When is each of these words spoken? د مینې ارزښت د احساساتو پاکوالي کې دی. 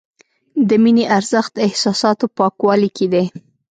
د 0.67 0.69
مینې 0.83 1.05
ارزښت 1.17 1.51
د 1.55 1.59
احساساتو 1.67 2.25
پاکوالي 2.37 2.89
کې 2.97 3.05
دی. 3.13 3.25